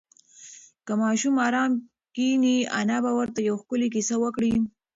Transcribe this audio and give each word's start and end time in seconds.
که 0.85 0.93
ماشوم 1.01 1.35
ارام 1.47 1.71
کښېني، 2.15 2.57
انا 2.79 2.97
به 3.03 3.11
ورته 3.19 3.39
یوه 3.47 3.59
ښکلې 3.61 3.87
کیسه 3.95 4.15
وکړي. 4.23 4.53